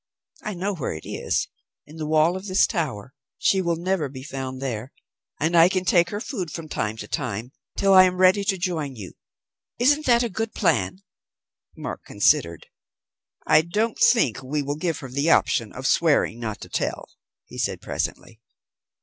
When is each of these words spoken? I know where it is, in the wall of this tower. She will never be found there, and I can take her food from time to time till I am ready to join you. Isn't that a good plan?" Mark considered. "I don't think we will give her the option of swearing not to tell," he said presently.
I 0.41 0.55
know 0.55 0.73
where 0.73 0.93
it 0.93 1.05
is, 1.05 1.47
in 1.85 1.97
the 1.97 2.07
wall 2.07 2.35
of 2.35 2.47
this 2.47 2.65
tower. 2.65 3.13
She 3.37 3.61
will 3.61 3.75
never 3.75 4.09
be 4.09 4.23
found 4.23 4.59
there, 4.59 4.91
and 5.39 5.55
I 5.55 5.69
can 5.69 5.85
take 5.85 6.09
her 6.09 6.19
food 6.19 6.49
from 6.49 6.67
time 6.67 6.97
to 6.97 7.07
time 7.07 7.51
till 7.77 7.93
I 7.93 8.05
am 8.05 8.17
ready 8.17 8.43
to 8.45 8.57
join 8.57 8.95
you. 8.95 9.13
Isn't 9.77 10.07
that 10.07 10.23
a 10.23 10.27
good 10.29 10.55
plan?" 10.55 11.03
Mark 11.77 12.03
considered. 12.03 12.65
"I 13.45 13.61
don't 13.61 13.99
think 13.99 14.41
we 14.41 14.63
will 14.63 14.75
give 14.75 14.97
her 15.01 15.09
the 15.11 15.29
option 15.29 15.71
of 15.71 15.85
swearing 15.85 16.39
not 16.39 16.59
to 16.61 16.69
tell," 16.69 17.09
he 17.45 17.59
said 17.59 17.79
presently. 17.79 18.41